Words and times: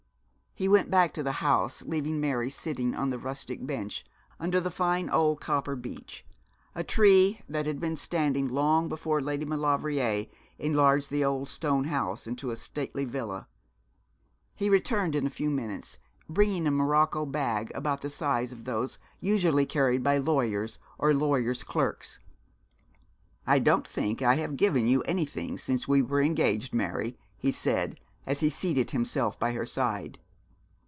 He 0.53 0.67
went 0.67 0.91
back 0.91 1.13
to 1.13 1.23
the 1.23 1.31
house, 1.39 1.81
leaving 1.83 2.19
Mary 2.19 2.49
sitting 2.49 2.93
on 2.93 3.09
the 3.09 3.17
rustic 3.17 3.65
bench 3.65 4.05
under 4.37 4.59
the 4.59 4.69
fine 4.69 5.09
old 5.09 5.39
copper 5.39 5.77
beech, 5.77 6.25
a 6.75 6.83
tree 6.83 7.39
that 7.47 7.65
had 7.65 7.79
been 7.79 7.95
standing 7.95 8.49
long 8.49 8.89
before 8.89 9.21
Lady 9.21 9.45
Maulevrier 9.45 10.25
enlarged 10.59 11.09
the 11.09 11.23
old 11.23 11.47
stone 11.47 11.85
house 11.85 12.27
into 12.27 12.51
a 12.51 12.57
stately 12.57 13.05
villa. 13.05 13.47
He 14.53 14.69
returned 14.69 15.15
in 15.15 15.25
a 15.25 15.29
few 15.31 15.49
minutes, 15.49 15.99
bringing 16.27 16.67
a 16.67 16.71
morocco 16.71 17.25
bag 17.25 17.71
about 17.73 18.01
the 18.01 18.09
size 18.09 18.51
of 18.51 18.65
those 18.65 18.99
usually 19.21 19.65
carried 19.65 20.03
by 20.03 20.17
lawyers 20.17 20.79
or 20.99 21.13
lawyers' 21.13 21.63
clerks. 21.63 22.19
'I 23.47 23.59
don't 23.59 23.87
think 23.87 24.21
I 24.21 24.35
have 24.35 24.57
given 24.57 24.85
you 24.85 25.01
anything 25.03 25.57
since 25.57 25.87
we 25.87 26.01
were 26.01 26.21
engaged, 26.21 26.73
Mary,' 26.73 27.17
he 27.37 27.53
said, 27.53 27.97
as 28.27 28.41
he 28.41 28.49
seated 28.49 28.91
himself 28.91 29.39
by 29.39 29.53
her 29.53 29.65
side. 29.65 30.19